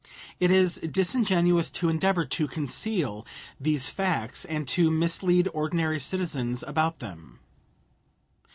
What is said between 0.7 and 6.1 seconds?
disingenuous to endeavor to conceal these facts, and to mislead ordinary